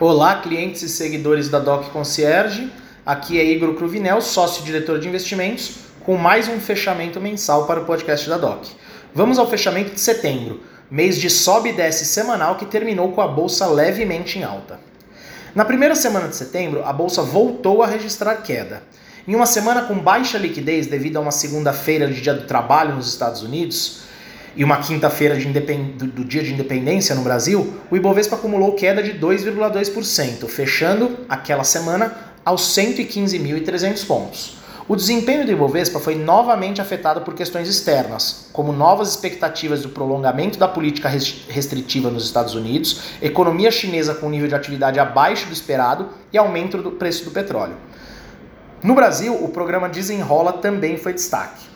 [0.00, 2.70] Olá, clientes e seguidores da Doc Concierge.
[3.04, 8.28] Aqui é Igor Cruvinel, sócio-diretor de investimentos, com mais um fechamento mensal para o podcast
[8.28, 8.64] da Doc.
[9.12, 13.26] Vamos ao fechamento de setembro, mês de sobe e desce semanal que terminou com a
[13.26, 14.78] bolsa levemente em alta.
[15.52, 18.84] Na primeira semana de setembro, a bolsa voltou a registrar queda.
[19.26, 23.08] Em uma semana com baixa liquidez devido a uma segunda-feira de dia do trabalho nos
[23.08, 24.02] Estados Unidos,
[24.56, 29.12] e uma quinta-feira do, do dia de independência no Brasil, o Ibovespa acumulou queda de
[29.12, 32.12] 2,2%, fechando aquela semana
[32.44, 34.58] aos 115.300 pontos.
[34.88, 40.58] O desempenho do Ibovespa foi novamente afetado por questões externas, como novas expectativas do prolongamento
[40.58, 46.08] da política restritiva nos Estados Unidos, economia chinesa com nível de atividade abaixo do esperado
[46.32, 47.76] e aumento do preço do petróleo.
[48.82, 51.66] No Brasil, o programa Desenrola também foi destaque.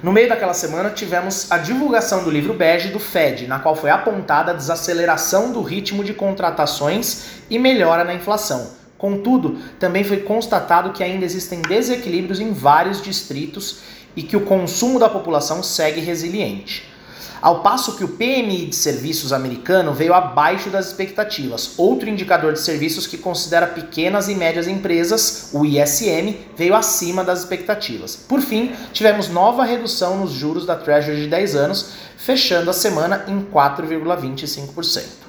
[0.00, 3.90] No meio daquela semana, tivemos a divulgação do livro bege do Fed, na qual foi
[3.90, 8.70] apontada a desaceleração do ritmo de contratações e melhora na inflação.
[8.96, 13.80] Contudo, também foi constatado que ainda existem desequilíbrios em vários distritos
[14.14, 16.97] e que o consumo da população segue resiliente
[17.40, 21.74] ao passo que o PMI de serviços americano veio abaixo das expectativas.
[21.76, 27.40] Outro indicador de serviços que considera pequenas e médias empresas, o ISM, veio acima das
[27.40, 28.16] expectativas.
[28.16, 33.24] Por fim, tivemos nova redução nos juros da Treasury de 10 anos, fechando a semana
[33.28, 35.27] em 4,25%.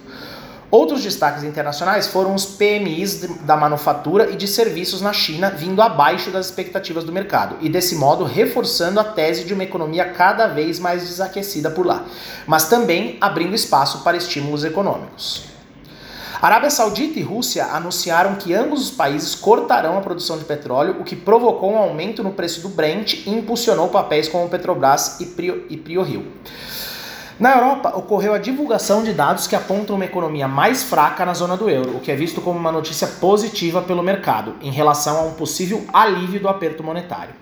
[0.72, 6.30] Outros destaques internacionais foram os PMIs da manufatura e de serviços na China vindo abaixo
[6.30, 10.78] das expectativas do mercado e desse modo reforçando a tese de uma economia cada vez
[10.78, 12.06] mais desaquecida por lá,
[12.46, 15.50] mas também abrindo espaço para estímulos econômicos.
[16.40, 21.04] Arábia Saudita e Rússia anunciaram que ambos os países cortarão a produção de petróleo, o
[21.04, 25.66] que provocou um aumento no preço do Brent e impulsionou papéis como Petrobras e Prio,
[25.68, 26.28] e Prio Rio.
[27.40, 31.56] Na Europa, ocorreu a divulgação de dados que apontam uma economia mais fraca na zona
[31.56, 35.22] do euro, o que é visto como uma notícia positiva pelo mercado em relação a
[35.22, 37.34] um possível alívio do aperto monetário.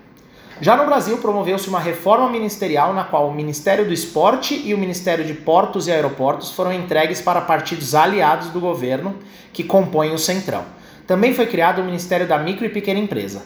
[0.60, 4.78] Já no Brasil, promoveu-se uma reforma ministerial na qual o Ministério do Esporte e o
[4.78, 9.16] Ministério de Portos e Aeroportos foram entregues para partidos aliados do governo
[9.52, 10.64] que compõem o Centrão.
[11.08, 13.42] Também foi criado o Ministério da Micro e Pequena Empresa.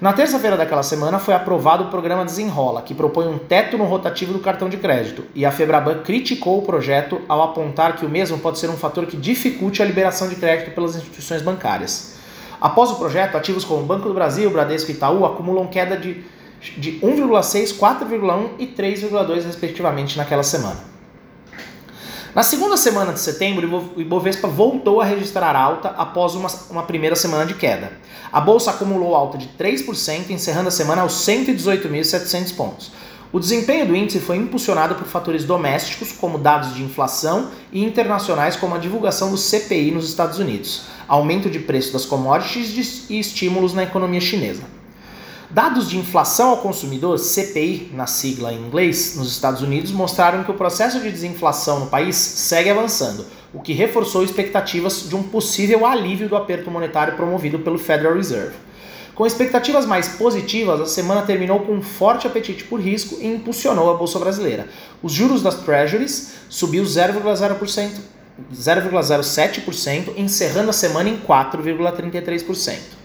[0.00, 4.32] Na terça-feira daquela semana foi aprovado o programa Desenrola, que propõe um teto no rotativo
[4.32, 8.38] do cartão de crédito, e a Febraban criticou o projeto ao apontar que o mesmo
[8.38, 12.14] pode ser um fator que dificulte a liberação de crédito pelas instituições bancárias.
[12.60, 16.24] Após o projeto, ativos como Banco do Brasil, Bradesco e Itaú acumulam queda de,
[16.76, 20.97] de 1,6, 4,1 e 3,2 respectivamente naquela semana.
[22.34, 27.16] Na segunda semana de setembro, o Ibovespa voltou a registrar alta após uma, uma primeira
[27.16, 27.92] semana de queda.
[28.30, 32.92] A bolsa acumulou alta de 3%, encerrando a semana aos 118.700 pontos.
[33.32, 38.56] O desempenho do índice foi impulsionado por fatores domésticos, como dados de inflação, e internacionais,
[38.56, 43.72] como a divulgação do CPI nos Estados Unidos, aumento de preço das commodities e estímulos
[43.72, 44.77] na economia chinesa.
[45.50, 50.50] Dados de inflação ao consumidor, CPI, na sigla em inglês, nos Estados Unidos, mostraram que
[50.50, 55.86] o processo de desinflação no país segue avançando, o que reforçou expectativas de um possível
[55.86, 58.56] alívio do aperto monetário promovido pelo Federal Reserve.
[59.14, 63.90] Com expectativas mais positivas, a semana terminou com um forte apetite por risco e impulsionou
[63.90, 64.68] a bolsa brasileira.
[65.02, 67.90] Os juros das Treasuries subiu 0,0%,
[68.54, 72.97] 0,07%, encerrando a semana em 4,33%.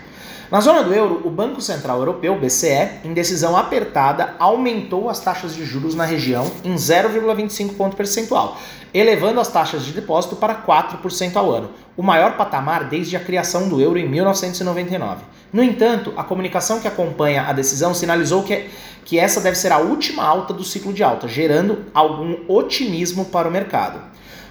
[0.52, 5.56] Na zona do euro, o Banco Central Europeu, BCE, em decisão apertada, aumentou as taxas
[5.56, 8.58] de juros na região em 0,25 ponto percentual,
[8.94, 13.68] elevando as taxas de depósito para 4% ao ano, o maior patamar desde a criação
[13.68, 15.24] do euro em 1999.
[15.52, 18.70] No entanto, a comunicação que acompanha a decisão sinalizou que,
[19.06, 23.48] que essa deve ser a última alta do ciclo de alta, gerando algum otimismo para
[23.48, 24.00] o mercado.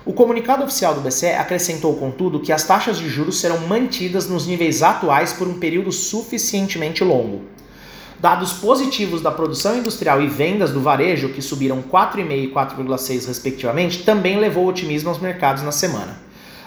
[0.04, 4.48] O comunicado oficial do BCE acrescentou, contudo, que as taxas de juros serão mantidas nos
[4.48, 7.42] níveis atuais por um período suficientemente longo.
[8.18, 14.02] Dados positivos da produção industrial e vendas do varejo, que subiram 4,5% e 4,6% respectivamente,
[14.02, 16.18] também levou otimismo aos mercados na semana.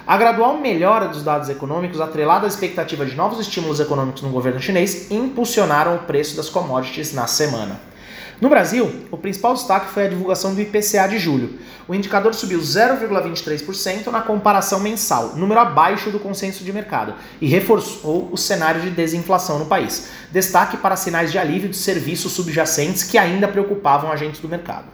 [0.07, 4.61] A gradual melhora dos dados econômicos, atrelada à expectativa de novos estímulos econômicos no governo
[4.61, 7.81] chinês, impulsionaram o preço das commodities na semana.
[8.41, 11.57] No Brasil, o principal destaque foi a divulgação do IPCA de julho.
[11.87, 18.29] O indicador subiu 0,23% na comparação mensal, número abaixo do consenso de mercado, e reforçou
[18.29, 20.09] o cenário de desinflação no país.
[20.31, 24.87] Destaque para sinais de alívio de serviços subjacentes que ainda preocupavam agentes do mercado.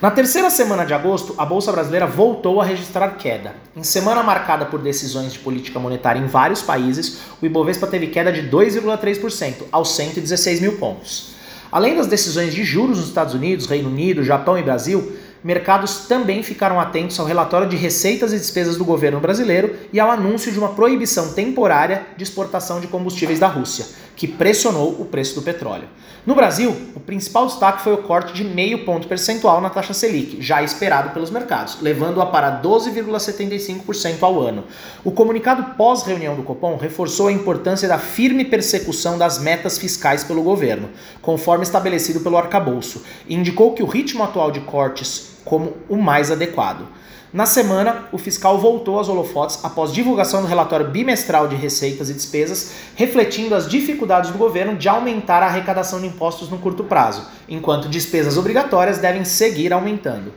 [0.00, 3.54] Na terceira semana de agosto, a Bolsa Brasileira voltou a registrar queda.
[3.76, 8.32] Em semana marcada por decisões de política monetária em vários países, o Ibovespa teve queda
[8.32, 11.41] de 2,3%, aos 116 mil pontos.
[11.72, 16.42] Além das decisões de juros nos Estados Unidos, Reino Unido, Japão e Brasil, mercados também
[16.42, 20.58] ficaram atentos ao relatório de receitas e despesas do governo brasileiro e ao anúncio de
[20.58, 23.86] uma proibição temporária de exportação de combustíveis da Rússia,
[24.16, 25.88] que pressionou o preço do petróleo.
[26.24, 30.40] No Brasil, o principal destaque foi o corte de meio ponto percentual na taxa Selic,
[30.40, 34.62] já esperado pelos mercados, levando-a para 12,75% ao ano.
[35.02, 40.44] O comunicado pós-reunião do Copom reforçou a importância da firme persecução das metas fiscais pelo
[40.44, 45.96] governo, conforme estabelecido pelo arcabouço, e indicou que o ritmo atual de cortes como o
[45.96, 46.86] mais adequado.
[47.32, 52.14] Na semana, o fiscal voltou às holofotes após divulgação do relatório bimestral de receitas e
[52.14, 57.26] despesas, refletindo as dificuldades do governo de aumentar a arrecadação de impostos no curto prazo,
[57.48, 60.30] enquanto despesas obrigatórias devem seguir aumentando.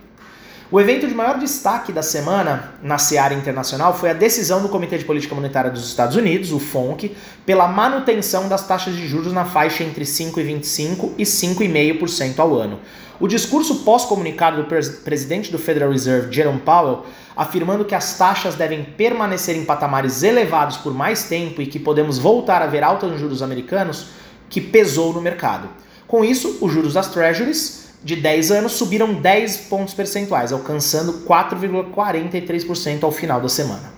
[0.72, 4.98] O evento de maior destaque da semana na seara internacional foi a decisão do Comitê
[4.98, 7.16] de Política Monetária dos Estados Unidos, o FONC,
[7.46, 12.80] pela manutenção das taxas de juros na faixa entre 5,25% e 5,5% ao ano.
[13.20, 14.68] O discurso pós-comunicado do
[15.04, 17.06] presidente do Federal Reserve, Jerome Powell,
[17.38, 22.18] afirmando que as taxas devem permanecer em patamares elevados por mais tempo e que podemos
[22.18, 24.08] voltar a ver altas nos juros americanos,
[24.50, 25.70] que pesou no mercado.
[26.08, 33.04] Com isso, os juros das Treasuries de 10 anos subiram 10 pontos percentuais, alcançando 4,43%
[33.04, 33.92] ao final da semana.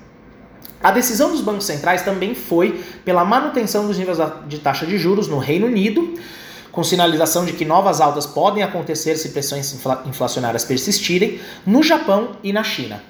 [0.81, 4.17] A decisão dos bancos centrais também foi pela manutenção dos níveis
[4.47, 6.13] de taxa de juros no Reino Unido,
[6.71, 9.75] com sinalização de que novas altas podem acontecer se pressões
[10.05, 13.03] inflacionárias persistirem, no Japão e na China.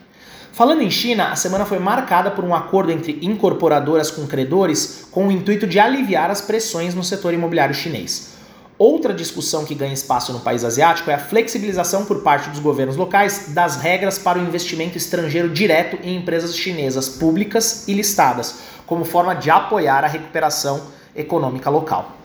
[0.51, 5.27] Falando em China, a semana foi marcada por um acordo entre incorporadoras com credores com
[5.27, 8.36] o intuito de aliviar as pressões no setor imobiliário chinês.
[8.79, 12.95] Outra discussão que ganha espaço no país asiático é a flexibilização por parte dos governos
[12.95, 19.03] locais das regras para o investimento estrangeiro direto em empresas chinesas públicas e listadas, como
[19.03, 20.83] forma de apoiar a recuperação
[21.15, 22.17] econômica local.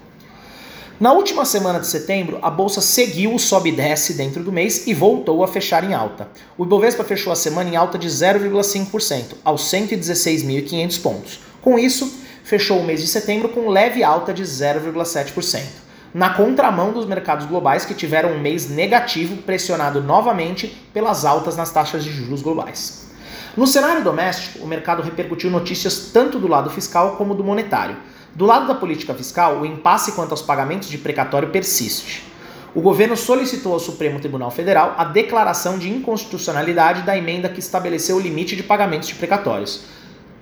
[1.00, 4.86] Na última semana de setembro, a bolsa seguiu o sobe e desce dentro do mês
[4.86, 6.28] e voltou a fechar em alta.
[6.58, 11.40] O Ibovespa fechou a semana em alta de 0,5%, aos 116.500 pontos.
[11.62, 12.12] Com isso,
[12.44, 15.81] fechou o mês de setembro com leve alta de 0,7%
[16.14, 21.70] na contramão dos mercados globais que tiveram um mês negativo, pressionado novamente pelas altas nas
[21.70, 23.10] taxas de juros globais.
[23.56, 27.96] No cenário doméstico, o mercado repercutiu notícias tanto do lado fiscal como do monetário.
[28.34, 32.30] Do lado da política fiscal, o impasse quanto aos pagamentos de precatório persiste.
[32.74, 38.16] O governo solicitou ao Supremo Tribunal Federal a declaração de inconstitucionalidade da emenda que estabeleceu
[38.16, 39.82] o limite de pagamentos de precatórios.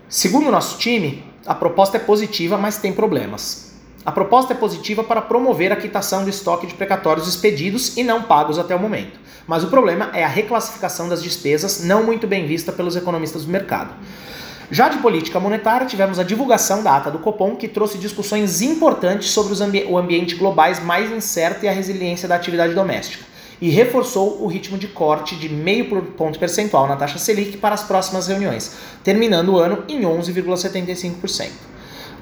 [0.08, 3.69] Segundo o nosso time, a proposta é positiva, mas tem problemas.
[4.10, 8.24] A proposta é positiva para promover a quitação do estoque de precatórios expedidos e não
[8.24, 9.20] pagos até o momento.
[9.46, 13.52] Mas o problema é a reclassificação das despesas, não muito bem vista pelos economistas do
[13.52, 13.94] mercado.
[14.68, 19.30] Já de política monetária, tivemos a divulgação da ata do Copom, que trouxe discussões importantes
[19.30, 23.24] sobre ambi o ambiente globais mais incerto e a resiliência da atividade doméstica,
[23.60, 27.84] e reforçou o ritmo de corte de meio ponto percentual na taxa Selic para as
[27.84, 28.74] próximas reuniões,
[29.04, 31.69] terminando o ano em 11,75%.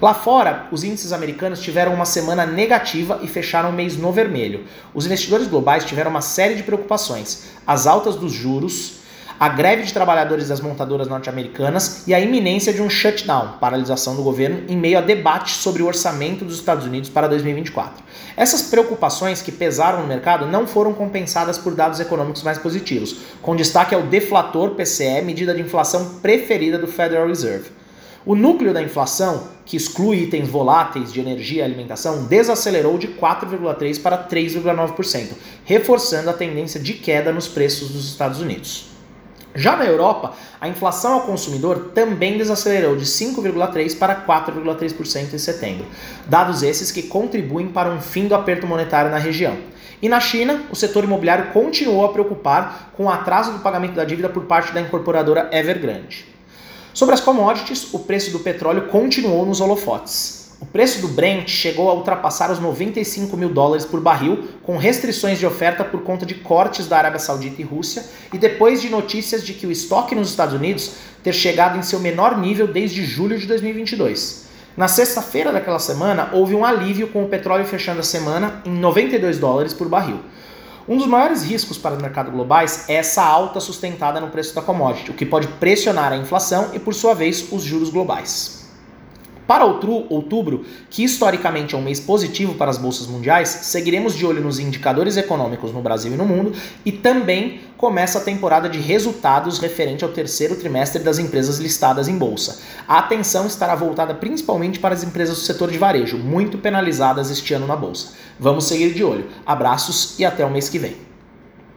[0.01, 4.65] Lá fora, os índices americanos tiveram uma semana negativa e fecharam o mês no vermelho.
[4.95, 8.99] Os investidores globais tiveram uma série de preocupações: as altas dos juros,
[9.41, 14.23] a greve de trabalhadores das montadoras norte-americanas e a iminência de um shutdown, paralisação do
[14.23, 18.05] governo, em meio a debates sobre o orçamento dos Estados Unidos para 2024.
[18.37, 23.57] Essas preocupações que pesaram no mercado não foram compensadas por dados econômicos mais positivos, com
[23.57, 27.78] destaque ao deflator PCE, medida de inflação preferida do Federal Reserve.
[28.27, 34.03] O núcleo da inflação, que exclui itens voláteis de energia e alimentação, desacelerou de 4,3%
[34.03, 35.29] para 3,9%,
[35.65, 38.89] reforçando a tendência de queda nos preços dos Estados Unidos.
[39.55, 45.87] Já na Europa, a inflação ao consumidor também desacelerou de 5,3% para 4,3% em setembro,
[46.27, 49.57] dados esses que contribuem para um fim do aperto monetário na região.
[50.03, 54.05] E na China, o setor imobiliário continuou a preocupar com o atraso do pagamento da
[54.05, 56.38] dívida por parte da incorporadora Evergrande.
[56.95, 60.39] Sobre as commodities, o preço do petróleo continuou nos holofotes.
[60.61, 65.39] O preço do Brent chegou a ultrapassar os 95 mil dólares por barril, com restrições
[65.39, 69.47] de oferta por conta de cortes da Arábia Saudita e Rússia, e depois de notícias
[69.47, 73.39] de que o estoque nos Estados Unidos ter chegado em seu menor nível desde julho
[73.39, 74.49] de 2022.
[74.77, 79.39] Na sexta-feira daquela semana, houve um alívio com o petróleo fechando a semana em 92
[79.39, 80.21] dólares por barril.
[80.89, 84.63] Um dos maiores riscos para o mercado globais é essa alta sustentada no preço da
[84.63, 88.58] commodity, o que pode pressionar a inflação e, por sua vez, os juros globais.
[89.49, 94.43] Para outubro, que historicamente é um mês positivo para as bolsas mundiais, seguiremos de olho
[94.43, 96.53] nos indicadores econômicos no Brasil e no mundo
[96.85, 102.19] e também começa a temporada de resultados referente ao terceiro trimestre das empresas listadas em
[102.19, 102.61] bolsa.
[102.87, 107.55] A atenção estará voltada principalmente para as empresas do setor de varejo, muito penalizadas este
[107.55, 108.09] ano na bolsa.
[108.39, 109.29] Vamos seguir de olho.
[109.47, 111.08] Abraços e até o mês que vem.